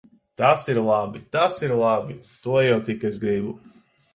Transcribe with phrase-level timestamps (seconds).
[0.41, 1.21] Tas ir labi!
[1.37, 2.17] Tas ir labi!
[2.47, 3.55] To jau tik es gribu.